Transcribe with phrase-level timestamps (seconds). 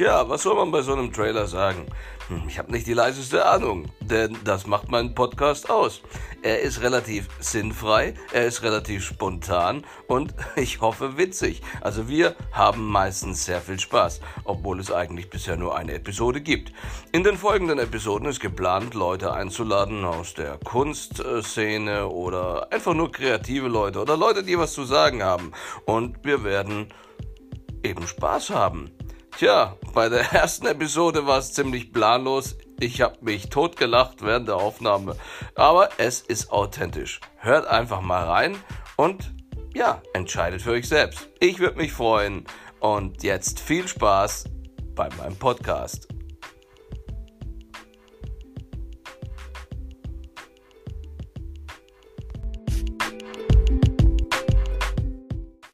[0.00, 1.84] Tja, was soll man bei so einem Trailer sagen?
[2.28, 6.00] Hm, ich habe nicht die leiseste Ahnung, denn das macht meinen Podcast aus.
[6.40, 11.60] Er ist relativ sinnfrei, er ist relativ spontan und ich hoffe witzig.
[11.82, 16.72] Also wir haben meistens sehr viel Spaß, obwohl es eigentlich bisher nur eine Episode gibt.
[17.12, 23.68] In den folgenden Episoden ist geplant, Leute einzuladen aus der Kunstszene oder einfach nur kreative
[23.68, 25.52] Leute oder Leute, die was zu sagen haben.
[25.84, 26.86] Und wir werden
[27.82, 28.90] eben Spaß haben.
[29.40, 32.58] Tja, bei der ersten Episode war es ziemlich planlos.
[32.78, 35.16] Ich habe mich totgelacht während der Aufnahme.
[35.54, 37.20] Aber es ist authentisch.
[37.38, 38.58] Hört einfach mal rein
[38.96, 39.32] und
[39.74, 41.30] ja, entscheidet für euch selbst.
[41.38, 42.44] Ich würde mich freuen.
[42.80, 44.44] Und jetzt viel Spaß
[44.94, 46.06] bei meinem Podcast.